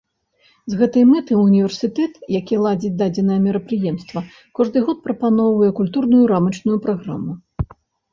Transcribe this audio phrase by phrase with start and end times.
[0.73, 4.23] З гэтай мэтай універсітэт, які ладзіць дадзенае мерапрыемства,
[4.61, 7.37] кожны год прапаноўвае культурную рамачную праграму.